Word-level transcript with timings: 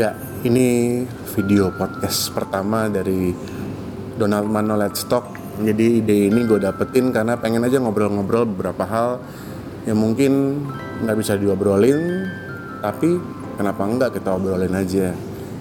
Ya, 0.00 0.16
ini 0.48 1.04
video 1.36 1.68
podcast 1.76 2.32
pertama 2.32 2.88
dari 2.88 3.36
Donald 4.16 4.48
Mano 4.48 4.72
Let's 4.72 5.04
Talk. 5.04 5.36
Jadi 5.60 6.00
ide 6.00 6.32
ini 6.32 6.40
gue 6.48 6.56
dapetin 6.56 7.12
karena 7.12 7.36
pengen 7.36 7.68
aja 7.68 7.76
ngobrol-ngobrol 7.84 8.48
beberapa 8.48 8.88
hal 8.88 9.20
yang 9.84 10.00
mungkin 10.00 10.64
nggak 11.04 11.16
bisa 11.20 11.36
diobrolin, 11.36 12.24
tapi 12.80 13.20
kenapa 13.60 13.84
enggak 13.84 14.16
kita 14.16 14.40
obrolin 14.40 14.72
aja. 14.72 15.12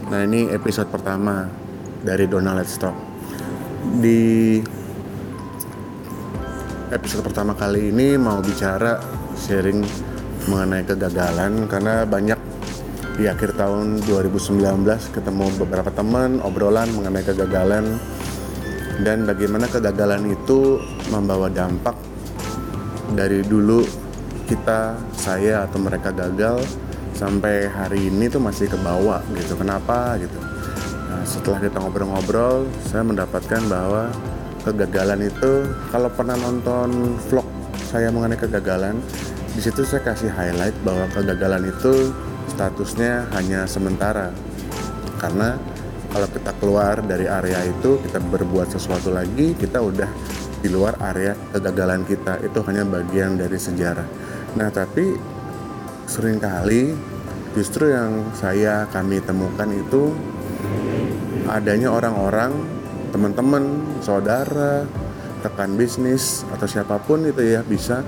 Nah 0.08 0.24
ini 0.24 0.48
episode 0.56 0.88
pertama 0.88 1.44
dari 2.00 2.24
Donald 2.24 2.64
Let's 2.64 2.80
Talk. 2.80 2.96
Di 4.00 4.64
episode 6.96 7.28
pertama 7.28 7.60
kali 7.60 7.92
ini 7.92 8.16
mau 8.16 8.40
bicara 8.40 9.04
sharing 9.36 9.84
mengenai 10.48 10.88
kegagalan 10.88 11.68
karena 11.68 12.08
banyak 12.08 12.49
di 13.20 13.28
akhir 13.28 13.60
tahun 13.60 14.00
2019 14.08 14.88
ketemu 15.12 15.52
beberapa 15.60 15.92
teman 15.92 16.40
obrolan 16.40 16.88
mengenai 16.96 17.28
kegagalan. 17.28 18.00
Dan 19.04 19.28
bagaimana 19.28 19.68
kegagalan 19.68 20.32
itu 20.32 20.80
membawa 21.12 21.52
dampak 21.52 22.00
dari 23.12 23.44
dulu 23.44 23.84
kita 24.48 24.96
saya 25.16 25.68
atau 25.68 25.84
mereka 25.84 26.16
gagal 26.16 26.64
sampai 27.12 27.68
hari 27.68 28.08
ini 28.08 28.32
tuh 28.32 28.40
masih 28.40 28.72
ke 28.72 28.80
bawah 28.80 29.20
gitu. 29.36 29.56
Kenapa 29.60 30.16
gitu? 30.20 30.40
Nah, 31.12 31.24
setelah 31.28 31.60
kita 31.60 31.80
ngobrol-ngobrol 31.80 32.72
saya 32.88 33.04
mendapatkan 33.04 33.62
bahwa 33.68 34.12
kegagalan 34.64 35.28
itu 35.28 35.68
kalau 35.92 36.08
pernah 36.12 36.40
nonton 36.40 37.20
vlog 37.28 37.48
saya 37.88 38.12
mengenai 38.12 38.40
kegagalan 38.40 39.00
di 39.56 39.60
situ 39.64 39.84
saya 39.84 40.04
kasih 40.08 40.32
highlight 40.32 40.76
bahwa 40.84 41.08
kegagalan 41.12 41.68
itu 41.68 42.12
statusnya 42.50 43.30
hanya 43.38 43.70
sementara. 43.70 44.34
Karena 45.22 45.56
kalau 46.10 46.28
kita 46.28 46.52
keluar 46.58 47.06
dari 47.06 47.30
area 47.30 47.62
itu 47.70 48.02
kita 48.02 48.18
berbuat 48.18 48.74
sesuatu 48.74 49.14
lagi 49.14 49.54
kita 49.54 49.78
udah 49.78 50.10
di 50.60 50.68
luar 50.68 50.98
area 51.00 51.38
kegagalan 51.54 52.04
kita. 52.04 52.42
Itu 52.42 52.66
hanya 52.66 52.84
bagian 52.84 53.38
dari 53.38 53.56
sejarah. 53.56 54.08
Nah 54.58 54.68
tapi 54.74 55.14
sering 56.10 56.42
kali 56.42 56.98
justru 57.54 57.94
yang 57.94 58.34
saya 58.34 58.90
kami 58.90 59.22
temukan 59.22 59.70
itu 59.70 60.14
adanya 61.50 61.94
orang-orang 61.94 62.54
teman-teman 63.10 63.64
saudara 64.02 64.86
rekan 65.42 65.74
bisnis 65.80 66.46
atau 66.54 66.68
siapa 66.68 67.00
pun 67.02 67.26
itu 67.26 67.42
ya 67.42 67.62
bisa 67.64 68.06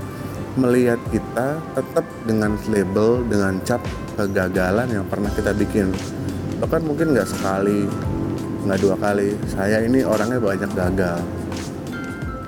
melihat 0.60 1.00
kita 1.12 1.64
tetap 1.76 2.06
dengan 2.28 2.60
label 2.68 3.24
dengan 3.28 3.56
cap 3.64 3.80
kegagalan 4.20 4.88
yang 4.92 5.06
pernah 5.08 5.32
kita 5.32 5.56
bikin. 5.56 5.96
Bahkan 6.60 6.82
mungkin 6.84 7.16
nggak 7.16 7.30
sekali 7.30 7.88
nggak 8.68 8.80
dua 8.84 8.96
kali. 9.00 9.34
Saya 9.48 9.82
ini 9.82 10.04
orangnya 10.04 10.44
banyak 10.44 10.72
gagal. 10.76 11.20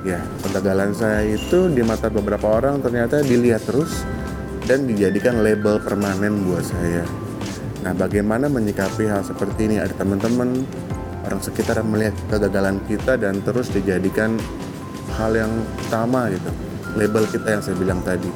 Ya 0.03 0.19
kegagalan 0.43 0.91
saya 0.91 1.23
itu 1.23 1.71
di 1.71 1.79
mata 1.79 2.11
beberapa 2.11 2.59
orang 2.59 2.83
ternyata 2.83 3.23
dilihat 3.23 3.63
terus 3.63 4.03
dan 4.67 4.83
dijadikan 4.83 5.39
label 5.39 5.79
permanen 5.79 6.43
buat 6.43 6.63
saya. 6.67 7.07
Nah 7.87 7.95
bagaimana 7.95 8.51
menyikapi 8.51 9.07
hal 9.07 9.23
seperti 9.23 9.71
ini? 9.71 9.75
Ada 9.79 9.95
teman-teman 9.95 10.67
orang 11.23 11.39
sekitar 11.39 11.79
melihat 11.87 12.15
kegagalan 12.27 12.83
kita 12.83 13.15
dan 13.15 13.39
terus 13.47 13.71
dijadikan 13.71 14.35
hal 15.15 15.31
yang 15.31 15.51
utama 15.87 16.27
gitu 16.27 16.72
label 16.97 17.23
kita 17.30 17.59
yang 17.59 17.63
saya 17.63 17.75
bilang 17.77 17.99
tadi. 18.02 18.30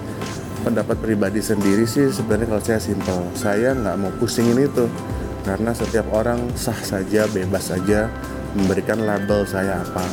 Pendapat 0.66 1.00
pribadi 1.00 1.40
sendiri 1.40 1.88
sih 1.88 2.12
sebenarnya 2.12 2.48
kalau 2.52 2.64
saya 2.64 2.80
simpel. 2.82 3.20
Saya 3.38 3.72
nggak 3.78 3.96
mau 3.98 4.12
pusingin 4.20 4.68
itu. 4.68 4.86
Karena 5.48 5.72
setiap 5.72 6.12
orang 6.12 6.52
sah 6.60 6.76
saja 6.76 7.24
bebas 7.32 7.72
saja 7.72 8.12
memberikan 8.58 9.00
label 9.00 9.48
saya 9.48 9.80
apa. 9.80 10.04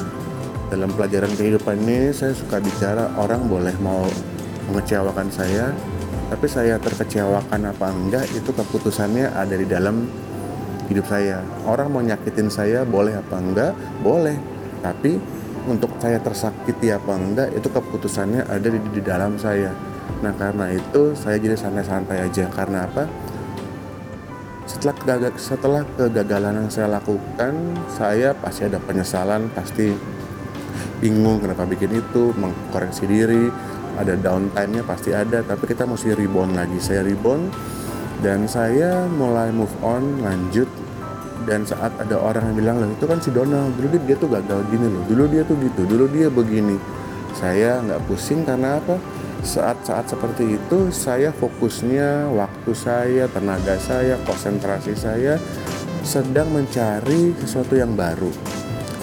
Dalam 0.70 0.94
pelajaran 0.94 1.32
kehidupan 1.34 1.82
ini 1.82 2.14
saya 2.14 2.32
suka 2.32 2.62
bicara 2.62 3.10
orang 3.18 3.50
boleh 3.50 3.74
mau 3.82 4.06
mengecewakan 4.70 5.28
saya 5.28 5.74
tapi 6.32 6.46
saya 6.48 6.80
terkecewakan 6.80 7.68
apa 7.68 7.92
enggak 7.92 8.24
itu 8.32 8.48
keputusannya 8.48 9.28
ada 9.36 9.54
di 9.54 9.66
dalam 9.68 10.08
hidup 10.88 11.04
saya. 11.06 11.44
Orang 11.68 11.92
mau 11.92 12.02
nyakitin 12.02 12.48
saya 12.48 12.82
boleh 12.82 13.14
apa 13.16 13.36
enggak? 13.38 13.72
Boleh. 14.00 14.36
Tapi 14.80 15.20
untuk 15.64 15.96
saya 15.96 16.20
tersakiti 16.20 16.92
apa 16.92 17.12
enggak 17.16 17.48
itu 17.56 17.68
keputusannya 17.72 18.44
ada 18.44 18.68
di, 18.68 18.78
di 18.92 19.00
dalam 19.00 19.40
saya. 19.40 19.72
Nah 20.20 20.32
karena 20.36 20.68
itu 20.72 21.16
saya 21.16 21.40
jadi 21.40 21.56
santai-santai 21.56 22.24
aja. 22.24 22.44
Karena 22.52 22.84
apa? 22.84 23.08
Setelah 24.64 24.94
kegagal, 24.96 25.32
setelah 25.36 25.82
kegagalan 25.96 26.64
yang 26.64 26.70
saya 26.72 26.88
lakukan 26.88 27.52
saya 27.92 28.32
pasti 28.32 28.64
ada 28.64 28.80
penyesalan 28.80 29.52
pasti 29.52 29.92
bingung 31.04 31.40
kenapa 31.44 31.68
bikin 31.68 32.00
itu 32.00 32.32
mengkoreksi 32.32 33.04
diri 33.04 33.52
ada 34.00 34.16
downtime-nya 34.16 34.82
pasti 34.88 35.12
ada 35.12 35.44
tapi 35.44 35.68
kita 35.68 35.84
mesti 35.84 36.16
rebound 36.16 36.56
lagi. 36.56 36.80
Saya 36.80 37.04
rebound 37.04 37.52
dan 38.20 38.48
saya 38.48 39.04
mulai 39.08 39.52
move 39.52 39.72
on 39.84 40.24
lanjut 40.24 40.68
dan 41.44 41.64
saat 41.68 41.92
ada 42.00 42.16
orang 42.16 42.52
yang 42.52 42.56
bilang 42.56 42.76
loh 42.80 42.90
itu 42.90 43.04
kan 43.04 43.20
si 43.20 43.28
Donald. 43.32 43.72
Dulu 43.76 43.86
dia, 43.96 44.02
dia 44.12 44.16
tuh 44.16 44.28
gagal 44.32 44.60
gini 44.72 44.86
loh. 44.88 45.02
Dulu 45.04 45.24
dia 45.28 45.42
tuh 45.44 45.56
gitu. 45.60 45.82
Dulu 45.84 46.04
dia 46.10 46.28
begini. 46.32 46.76
Saya 47.36 47.80
nggak 47.84 48.00
pusing 48.08 48.42
karena 48.42 48.80
apa? 48.80 48.96
Saat-saat 49.44 50.08
seperti 50.08 50.56
itu 50.56 50.88
saya 50.88 51.28
fokusnya 51.28 52.32
waktu 52.32 52.72
saya 52.72 53.28
tenaga 53.28 53.76
saya 53.76 54.16
konsentrasi 54.24 54.96
saya 54.96 55.36
sedang 56.00 56.48
mencari 56.48 57.36
sesuatu 57.44 57.76
yang 57.76 57.92
baru. 57.92 58.32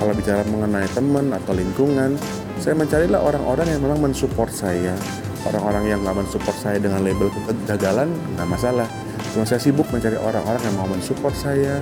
Kalau 0.02 0.18
bicara 0.18 0.42
mengenai 0.50 0.90
teman 0.98 1.30
atau 1.30 1.54
lingkungan 1.54 2.18
saya 2.58 2.74
mencarilah 2.74 3.22
orang-orang 3.22 3.70
yang 3.70 3.82
memang 3.86 4.10
mensupport 4.10 4.50
saya. 4.50 4.98
Orang-orang 5.46 5.90
yang 5.90 6.00
nggak 6.02 6.26
mensupport 6.26 6.58
saya 6.58 6.78
dengan 6.82 7.06
label 7.06 7.30
kegagalan 7.34 8.10
nggak 8.38 8.50
masalah. 8.50 8.90
Cuma 9.34 9.46
saya 9.46 9.62
sibuk 9.62 9.86
mencari 9.94 10.18
orang-orang 10.18 10.62
yang 10.66 10.76
mau 10.78 10.90
mensupport 10.90 11.34
saya 11.38 11.82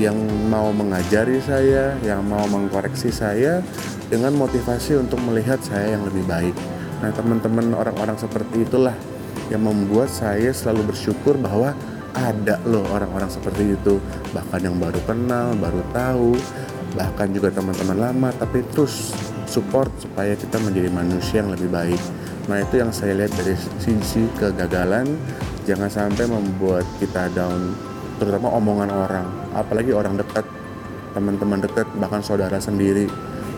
yang 0.00 0.16
mau 0.48 0.72
mengajari 0.72 1.36
saya 1.44 1.96
yang 2.00 2.24
mau 2.24 2.44
mengkoreksi 2.48 3.12
saya 3.12 3.60
dengan 4.08 4.32
motivasi 4.36 4.96
untuk 4.96 5.20
melihat 5.24 5.60
saya 5.60 5.96
yang 5.96 6.04
lebih 6.08 6.24
baik. 6.24 6.56
Nah 7.04 7.10
teman-teman 7.12 7.76
orang-orang 7.76 8.16
seperti 8.16 8.64
itulah 8.64 8.94
yang 9.52 9.64
membuat 9.64 10.08
saya 10.08 10.52
selalu 10.52 10.94
bersyukur 10.94 11.36
bahwa 11.36 11.76
ada 12.12 12.60
loh 12.68 12.84
orang-orang 12.92 13.28
seperti 13.28 13.72
itu. 13.76 14.00
Bahkan 14.32 14.60
yang 14.64 14.76
baru 14.80 15.00
kenal 15.04 15.56
baru 15.56 15.80
tahu 15.92 16.36
bahkan 16.92 17.32
juga 17.32 17.48
teman-teman 17.48 17.96
lama 17.96 18.28
tapi 18.36 18.60
terus 18.76 19.16
support 19.48 19.88
supaya 19.96 20.36
kita 20.36 20.60
menjadi 20.60 20.88
manusia 20.92 21.44
yang 21.44 21.52
lebih 21.52 21.68
baik. 21.72 22.00
Nah 22.48 22.60
itu 22.60 22.80
yang 22.80 22.92
saya 22.92 23.16
lihat 23.16 23.32
dari 23.36 23.56
sisi 23.80 24.28
kegagalan. 24.40 25.08
Jangan 25.62 25.86
sampai 25.86 26.26
membuat 26.26 26.82
kita 26.98 27.30
down 27.38 27.91
terutama 28.22 28.54
omongan 28.54 28.90
orang 28.94 29.26
apalagi 29.52 29.90
orang 29.90 30.14
dekat 30.14 30.46
teman-teman 31.12 31.58
dekat 31.60 31.86
bahkan 31.98 32.22
saudara 32.22 32.56
sendiri 32.62 33.10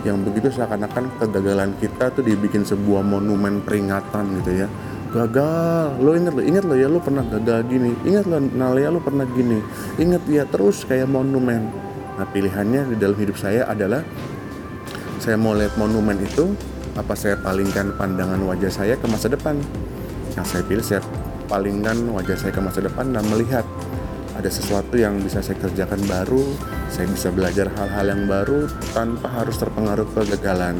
yang 0.05 0.21
begitu 0.21 0.53
seakan-akan 0.53 1.09
kegagalan 1.17 1.73
kita 1.81 2.13
tuh 2.13 2.21
dibikin 2.21 2.61
sebuah 2.61 3.01
monumen 3.01 3.65
peringatan 3.65 4.37
gitu 4.41 4.63
ya. 4.63 4.67
Gagal. 5.09 5.97
Lo 5.97 6.13
inget 6.13 6.33
lo? 6.37 6.41
Inget 6.45 6.63
lo 6.69 6.77
ya 6.77 6.85
lo 6.85 7.01
pernah 7.01 7.25
gagal 7.25 7.65
gini. 7.65 7.91
Inget 8.05 8.29
lo 8.29 8.37
Nalia 8.37 8.93
lo 8.93 9.01
pernah 9.01 9.25
gini. 9.25 9.57
Inget 9.97 10.21
ya 10.29 10.45
terus 10.45 10.85
kayak 10.85 11.09
monumen. 11.09 11.73
Nah 12.21 12.27
pilihannya 12.29 12.93
di 12.93 12.95
dalam 13.01 13.17
hidup 13.17 13.33
saya 13.33 13.65
adalah 13.65 14.05
saya 15.17 15.41
mau 15.41 15.57
lihat 15.57 15.73
monumen 15.81 16.21
itu 16.21 16.53
apa 16.93 17.17
saya 17.17 17.41
palingkan 17.41 17.97
pandangan 17.97 18.39
wajah 18.45 18.69
saya 18.69 18.93
ke 19.01 19.09
masa 19.09 19.25
depan? 19.25 19.57
Yang 20.37 20.45
saya 20.53 20.61
pilih 20.69 20.85
saya 20.85 21.01
palingkan 21.49 21.97
wajah 22.13 22.37
saya 22.37 22.53
ke 22.53 22.61
masa 22.61 22.85
depan 22.85 23.09
dan 23.09 23.25
melihat 23.25 23.65
ada 24.35 24.51
sesuatu 24.51 24.99
yang 24.99 25.23
bisa 25.23 25.39
saya 25.39 25.55
kerjakan 25.63 26.03
baru, 26.11 26.43
saya 26.91 27.07
bisa 27.07 27.31
belajar 27.31 27.71
hal-hal 27.71 28.05
yang 28.11 28.23
baru 28.27 28.67
tanpa 28.91 29.31
harus 29.31 29.55
terpengaruh 29.55 30.05
kegagalan. 30.11 30.75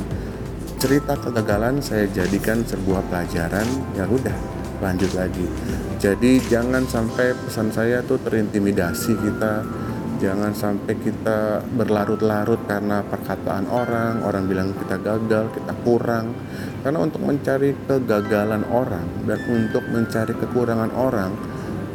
Cerita 0.76 1.16
kegagalan 1.16 1.80
saya 1.80 2.06
jadikan 2.12 2.68
sebuah 2.68 3.08
pelajaran, 3.08 3.64
ya 3.96 4.04
udah 4.06 4.36
lanjut 4.84 5.08
lagi. 5.16 5.48
Jadi 6.04 6.44
jangan 6.52 6.84
sampai 6.84 7.32
pesan 7.32 7.72
saya 7.72 8.04
tuh 8.04 8.20
terintimidasi 8.20 9.16
kita, 9.24 9.64
jangan 10.20 10.52
sampai 10.52 10.94
kita 11.00 11.64
berlarut-larut 11.80 12.60
karena 12.68 13.08
perkataan 13.08 13.72
orang, 13.72 14.20
orang 14.28 14.44
bilang 14.52 14.70
kita 14.76 15.00
gagal, 15.00 15.48
kita 15.56 15.74
kurang. 15.88 16.36
Karena 16.84 17.00
untuk 17.02 17.24
mencari 17.24 17.72
kegagalan 17.88 18.68
orang 18.68 19.26
dan 19.26 19.40
untuk 19.48 19.88
mencari 19.90 20.36
kekurangan 20.38 20.92
orang 20.94 21.32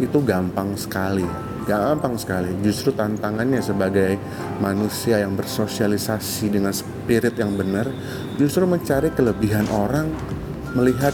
itu 0.00 0.18
gampang 0.24 0.74
sekali. 0.74 1.49
Gampang 1.68 2.16
sekali. 2.16 2.50
Justru 2.64 2.96
tantangannya 2.96 3.60
sebagai 3.60 4.16
manusia 4.58 5.20
yang 5.20 5.36
bersosialisasi 5.36 6.48
dengan 6.48 6.72
spirit 6.72 7.36
yang 7.36 7.54
benar, 7.54 7.88
justru 8.40 8.64
mencari 8.64 9.12
kelebihan 9.12 9.68
orang, 9.68 10.08
melihat 10.72 11.12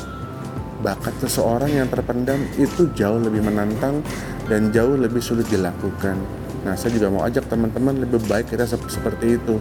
bakat 0.85 1.17
seseorang 1.25 1.73
yang 1.73 1.89
terpendam 1.91 2.39
itu 2.61 2.87
jauh 2.95 3.19
lebih 3.19 3.43
menantang 3.43 4.05
dan 4.47 4.71
jauh 4.71 4.95
lebih 4.95 5.19
sulit 5.19 5.49
dilakukan. 5.51 6.15
Nah, 6.63 6.75
saya 6.75 6.95
juga 6.95 7.11
mau 7.11 7.23
ajak 7.27 7.47
teman-teman 7.47 8.07
lebih 8.07 8.23
baik 8.27 8.55
kita 8.55 8.67
seperti 8.67 9.39
itu, 9.39 9.59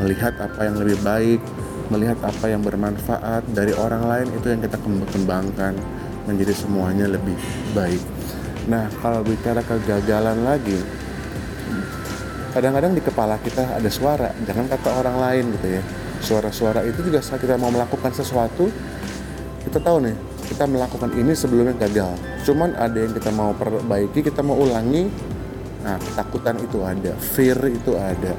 melihat 0.00 0.36
apa 0.40 0.68
yang 0.68 0.76
lebih 0.80 0.96
baik, 1.04 1.40
melihat 1.92 2.16
apa 2.24 2.48
yang 2.48 2.64
bermanfaat 2.64 3.44
dari 3.52 3.76
orang 3.76 4.04
lain 4.08 4.28
itu 4.32 4.46
yang 4.48 4.60
kita 4.64 4.80
kembangkan 5.12 5.76
menjadi 6.24 6.54
semuanya 6.56 7.10
lebih 7.10 7.36
baik. 7.76 8.00
Nah, 8.70 8.86
kalau 9.02 9.26
bicara 9.26 9.58
kegagalan 9.66 10.46
lagi, 10.46 10.78
kadang-kadang 12.54 12.94
di 12.94 13.02
kepala 13.02 13.40
kita 13.42 13.80
ada 13.80 13.90
suara, 13.90 14.30
jangan 14.46 14.70
kata 14.70 14.88
orang 15.02 15.16
lain 15.18 15.44
gitu 15.58 15.68
ya. 15.80 15.82
Suara-suara 16.22 16.86
itu 16.86 17.02
juga 17.02 17.18
saat 17.18 17.42
kita 17.42 17.58
mau 17.58 17.74
melakukan 17.74 18.14
sesuatu, 18.14 18.70
kita 19.66 19.82
tahu 19.82 20.06
nih, 20.06 20.16
kita 20.46 20.70
melakukan 20.70 21.10
ini 21.18 21.34
sebelumnya 21.34 21.74
gagal. 21.74 22.14
Cuman 22.46 22.78
ada 22.78 22.94
yang 22.94 23.10
kita 23.10 23.34
mau 23.34 23.50
perbaiki, 23.50 24.22
kita 24.22 24.46
mau 24.46 24.54
ulangi, 24.54 25.10
nah 25.82 25.98
ketakutan 25.98 26.62
itu 26.62 26.78
ada, 26.86 27.18
fear 27.18 27.58
itu 27.66 27.98
ada, 27.98 28.38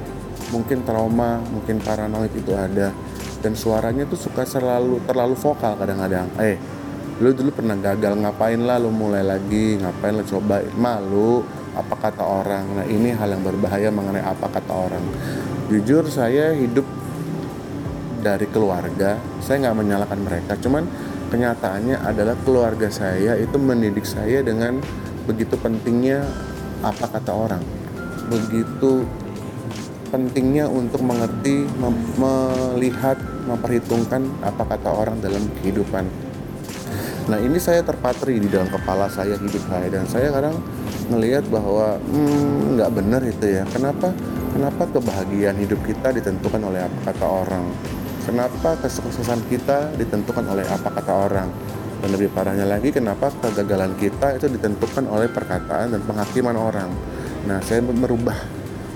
mungkin 0.56 0.88
trauma, 0.88 1.44
mungkin 1.52 1.84
paranoid 1.84 2.32
itu 2.32 2.56
ada, 2.56 2.96
dan 3.44 3.60
suaranya 3.60 4.08
tuh 4.08 4.16
suka 4.16 4.48
selalu 4.48 5.04
terlalu 5.04 5.36
vokal 5.36 5.76
kadang-kadang. 5.76 6.32
Eh, 6.40 6.56
lu 7.22 7.30
dulu 7.30 7.54
pernah 7.54 7.78
gagal 7.78 8.18
ngapain 8.18 8.58
lah 8.58 8.82
lu 8.82 8.90
mulai 8.90 9.22
lagi? 9.22 9.78
Ngapain 9.78 10.18
lu 10.18 10.26
coba? 10.26 10.66
Malu 10.74 11.46
apa 11.78 11.96
kata 12.10 12.24
orang? 12.26 12.66
Nah 12.82 12.86
ini 12.90 13.14
hal 13.14 13.38
yang 13.38 13.44
berbahaya 13.46 13.94
mengenai 13.94 14.26
apa 14.26 14.50
kata 14.50 14.74
orang. 14.74 15.04
Jujur 15.70 16.10
saya 16.10 16.58
hidup 16.58 16.86
dari 18.26 18.50
keluarga. 18.50 19.20
Saya 19.44 19.70
nggak 19.70 19.78
menyalahkan 19.78 20.20
mereka 20.22 20.54
cuman 20.58 20.90
kenyataannya 21.30 21.98
adalah 22.02 22.38
keluarga 22.46 22.94
saya 22.94 23.34
itu 23.38 23.58
mendidik 23.58 24.06
saya 24.06 24.46
dengan 24.46 24.78
begitu 25.26 25.58
pentingnya 25.58 26.26
apa 26.82 27.06
kata 27.10 27.32
orang. 27.34 27.64
Begitu 28.30 29.06
pentingnya 30.14 30.70
untuk 30.70 31.02
mengerti, 31.02 31.66
melihat, 32.22 33.18
memperhitungkan 33.50 34.22
apa 34.46 34.62
kata 34.62 34.90
orang 34.94 35.18
dalam 35.26 35.42
kehidupan. 35.62 36.06
Nah 37.24 37.40
ini 37.40 37.56
saya 37.56 37.80
terpatri 37.80 38.36
di 38.36 38.52
dalam 38.52 38.68
kepala 38.68 39.08
saya 39.08 39.40
hidup 39.40 39.64
saya 39.72 39.88
dan 39.88 40.04
saya 40.12 40.28
kadang 40.28 40.60
melihat 41.08 41.48
bahwa 41.48 41.96
hmm, 42.00 42.76
nggak 42.76 42.90
hmm, 42.92 43.00
benar 43.00 43.22
itu 43.24 43.46
ya. 43.48 43.64
Kenapa? 43.72 44.12
Kenapa 44.52 44.84
kebahagiaan 44.92 45.58
hidup 45.58 45.80
kita 45.88 46.12
ditentukan 46.12 46.62
oleh 46.62 46.84
apa 46.84 47.00
kata 47.10 47.26
orang? 47.26 47.66
Kenapa 48.24 48.80
kesuksesan 48.80 49.40
kita 49.48 49.96
ditentukan 49.96 50.46
oleh 50.48 50.68
apa 50.68 50.88
kata 50.92 51.12
orang? 51.12 51.50
Dan 52.04 52.20
lebih 52.20 52.36
parahnya 52.36 52.68
lagi, 52.68 52.92
kenapa 52.92 53.32
kegagalan 53.40 53.96
kita 53.96 54.36
itu 54.36 54.52
ditentukan 54.52 55.08
oleh 55.08 55.32
perkataan 55.32 55.96
dan 55.96 56.04
penghakiman 56.04 56.56
orang? 56.60 56.92
Nah, 57.48 57.64
saya 57.64 57.80
merubah 57.80 58.36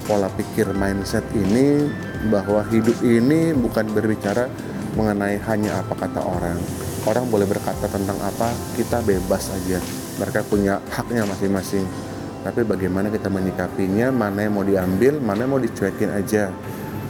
pola 0.03 0.27
pikir 0.35 0.75
mindset 0.75 1.23
ini 1.31 1.88
bahwa 2.27 2.63
hidup 2.68 3.00
ini 3.03 3.56
bukan 3.56 3.88
berbicara 3.91 4.51
mengenai 5.00 5.39
hanya 5.47 5.80
apa 5.80 5.95
kata 5.95 6.19
orang, 6.19 6.59
orang 7.07 7.31
boleh 7.31 7.48
berkata 7.48 7.88
tentang 7.88 8.19
apa 8.19 8.51
kita 8.75 9.00
bebas 9.01 9.48
aja. 9.56 9.80
Mereka 10.19 10.44
punya 10.51 10.83
haknya 10.92 11.24
masing-masing. 11.24 11.88
Tapi 12.44 12.68
bagaimana 12.68 13.07
kita 13.07 13.31
menyikapinya 13.31 14.12
mana 14.12 14.44
yang 14.44 14.54
mau 14.59 14.68
diambil 14.68 15.24
mana 15.24 15.48
yang 15.48 15.51
mau 15.56 15.62
dicuekin 15.63 16.12
aja. 16.12 16.51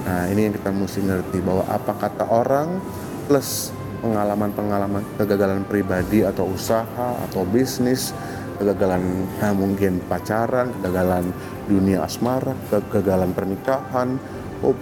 Nah 0.06 0.30
ini 0.30 0.48
yang 0.48 0.54
kita 0.56 0.70
mesti 0.70 1.02
ngerti 1.04 1.38
bahwa 1.42 1.66
apa 1.66 1.92
kata 1.98 2.26
orang 2.30 2.78
plus 3.26 3.74
pengalaman-pengalaman 4.00 5.04
kegagalan 5.18 5.66
pribadi 5.66 6.22
atau 6.22 6.48
usaha 6.54 7.18
atau 7.28 7.42
bisnis 7.44 8.14
kegagalan 8.58 9.02
nah 9.38 9.54
mungkin 9.54 10.02
pacaran 10.06 10.74
kegagalan 10.82 11.30
dunia 11.70 12.06
asmara 12.06 12.54
kegagalan 12.70 13.34
pernikahan 13.34 14.18
oh, 14.66 14.74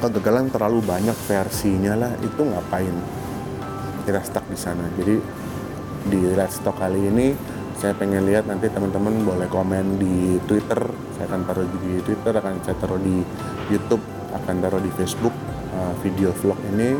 kegagalan 0.00 0.48
terlalu 0.48 0.80
banyak 0.84 1.16
versinya 1.28 1.92
lah 1.96 2.12
itu 2.24 2.40
ngapain 2.40 2.96
kita 4.06 4.22
stuck 4.22 4.46
di 4.46 4.54
sana. 4.54 4.86
Jadi 4.94 5.18
di 6.06 6.20
Let's 6.38 6.62
Talk 6.62 6.78
kali 6.78 7.10
ini 7.10 7.34
saya 7.76 7.92
pengen 7.92 8.24
lihat 8.24 8.46
nanti 8.46 8.70
teman-teman 8.70 9.26
boleh 9.26 9.50
komen 9.50 9.98
di 9.98 10.38
Twitter. 10.46 10.78
Saya 11.18 11.26
akan 11.28 11.42
taruh 11.44 11.66
di 11.66 11.98
Twitter 12.06 12.32
akan 12.32 12.62
saya 12.62 12.76
taruh 12.78 13.02
di 13.02 13.20
YouTube 13.68 14.00
akan 14.32 14.54
taruh 14.62 14.80
di 14.80 14.90
Facebook 14.94 15.34
uh, 15.74 15.92
video 16.00 16.30
vlog 16.30 16.56
ini. 16.72 16.94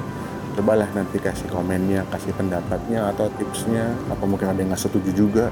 Cobalah 0.57 0.89
nanti 0.97 1.21
kasih 1.21 1.53
komennya 1.53 2.05
kasih 2.11 2.35
pendapatnya 2.35 3.09
atau 3.15 3.31
tipsnya. 3.39 3.95
Apa 4.11 4.27
mungkin 4.27 4.51
ada 4.51 4.59
yang 4.59 4.75
nggak 4.75 4.83
setuju 4.83 5.11
juga? 5.15 5.47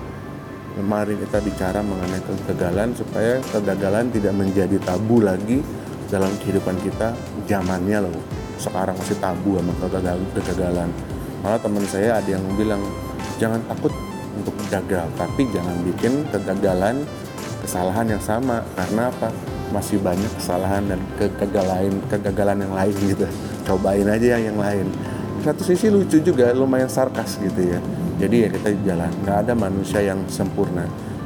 Mari 0.75 1.15
kita 1.23 1.39
bicara 1.39 1.87
mengenai 1.87 2.19
kegagalan 2.19 2.99
supaya 2.99 3.39
kegagalan 3.55 4.11
tidak 4.11 4.35
menjadi 4.35 4.75
tabu 4.83 5.23
lagi 5.23 5.63
dalam 6.11 6.35
kehidupan 6.43 6.83
kita 6.83 7.15
zamannya 7.47 8.11
loh. 8.11 8.19
Sekarang 8.59 8.99
masih 8.99 9.15
tabu 9.23 9.55
sama 9.55 9.73
kegagalan 9.79 11.14
malah 11.45 11.61
teman 11.61 11.85
saya 11.85 12.19
ada 12.19 12.29
yang 12.33 12.43
bilang 12.57 12.81
jangan 13.37 13.61
takut 13.69 13.93
untuk 14.35 14.57
gagal 14.73 15.07
tapi 15.15 15.47
jangan 15.53 15.77
bikin 15.85 16.25
kegagalan 16.33 17.05
kesalahan 17.65 18.07
yang 18.13 18.23
sama. 18.23 18.61
Karena 18.77 19.09
apa? 19.09 19.33
Masih 19.73 19.97
banyak 19.99 20.29
kesalahan 20.37 20.85
dan 20.85 21.01
kegagalan 21.17 21.97
kegagalan 22.13 22.61
yang 22.61 22.75
lain 22.77 22.95
gitu. 23.09 23.27
Cobain 23.65 24.05
aja 24.05 24.37
yang 24.37 24.55
yang 24.55 24.59
lain. 24.61 24.87
Satu 25.41 25.65
sisi 25.65 25.89
lucu 25.89 26.21
juga 26.21 26.53
lumayan 26.53 26.93
sarkas 26.93 27.41
gitu 27.41 27.73
ya. 27.73 27.81
Jadi 28.21 28.37
ya 28.45 28.49
kita 28.53 28.69
jalan. 28.85 29.11
Nggak 29.25 29.37
ada 29.49 29.53
manusia 29.57 30.01
yang 30.05 30.21
sempurna. 30.29 30.85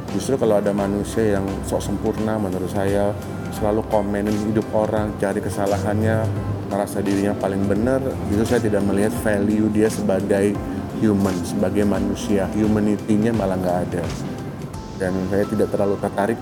Justru 0.09 0.41
kalau 0.41 0.57
ada 0.57 0.73
manusia 0.73 1.37
yang 1.37 1.45
sok 1.69 1.85
sempurna 1.85 2.39
menurut 2.41 2.71
saya 2.73 3.13
selalu 3.53 3.85
komenin 3.93 4.33
hidup 4.49 4.65
orang 4.73 5.13
cari 5.21 5.37
kesalahannya 5.37 6.25
merasa 6.69 7.01
dirinya 7.01 7.33
paling 7.33 7.65
benar 7.65 7.99
itu 8.29 8.45
saya 8.45 8.61
tidak 8.61 8.85
melihat 8.85 9.13
value 9.25 9.67
dia 9.73 9.89
sebagai 9.89 10.53
human 10.99 11.35
sebagai 11.41 11.87
manusia. 11.87 12.45
Humanity-nya 12.53 13.31
malah 13.33 13.57
nggak 13.57 13.77
ada. 13.89 14.03
Dan 14.99 15.15
saya 15.31 15.47
tidak 15.47 15.71
terlalu 15.71 15.95
tertarik 15.97 16.39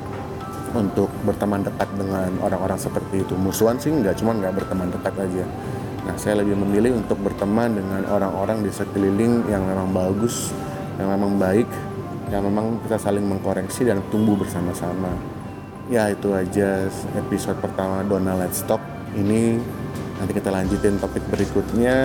untuk 0.74 1.10
berteman 1.24 1.64
dekat 1.64 1.90
dengan 1.96 2.30
orang-orang 2.42 2.78
seperti 2.78 3.24
itu. 3.24 3.34
Musuhan 3.38 3.78
sih 3.78 3.94
nggak 3.94 4.20
cuma 4.20 4.36
nggak 4.36 4.54
berteman 4.58 4.90
dekat 4.92 5.14
aja. 5.16 5.46
Nah 6.04 6.16
saya 6.18 6.42
lebih 6.42 6.58
memilih 6.58 6.98
untuk 6.98 7.22
berteman 7.22 7.78
dengan 7.78 8.02
orang-orang 8.10 8.66
di 8.66 8.72
sekeliling 8.74 9.48
yang 9.48 9.64
memang 9.64 9.94
bagus 9.94 10.52
yang 10.98 11.14
memang 11.14 11.38
baik 11.38 11.70
yang 12.34 12.44
memang 12.44 12.82
kita 12.84 12.98
saling 13.00 13.24
mengkoreksi 13.24 13.88
dan 13.88 14.04
tumbuh 14.12 14.36
bersama-sama. 14.36 15.14
Ya 15.88 16.12
itu 16.12 16.36
aja 16.36 16.92
episode 17.16 17.56
pertama 17.64 18.04
Donald 18.04 18.44
Let's 18.44 18.60
Talk. 18.68 18.84
Ini 19.16 19.56
nanti 20.18 20.32
kita 20.34 20.50
lanjutin 20.50 20.98
topik 20.98 21.24
berikutnya. 21.30 21.98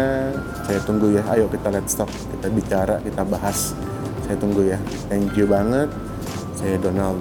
Saya 0.68 0.80
tunggu 0.84 1.16
ya. 1.16 1.22
Ayo 1.32 1.48
kita 1.48 1.72
let's 1.72 1.96
talk. 1.96 2.08
Kita 2.08 2.48
bicara 2.52 2.96
kita 3.00 3.24
bahas. 3.24 3.72
Saya 4.28 4.36
tunggu 4.36 4.68
ya. 4.68 4.78
Thank 5.08 5.36
you 5.36 5.48
banget. 5.48 5.88
Saya 6.56 6.76
Donald 6.78 7.18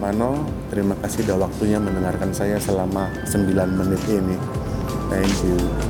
Mano. 0.00 0.44
Terima 0.72 0.96
kasih 1.00 1.24
udah 1.28 1.48
waktunya 1.48 1.78
mendengarkan 1.78 2.32
saya 2.32 2.56
selama 2.58 3.08
9 3.28 3.52
menit 3.78 4.02
ini. 4.10 4.36
Thank 5.12 5.36
you 5.46 5.83